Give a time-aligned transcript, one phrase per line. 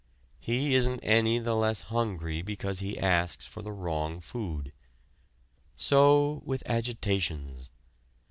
[0.39, 4.73] He isn't any the less hungry because he asks for the wrong food.
[5.75, 7.69] So with agitations.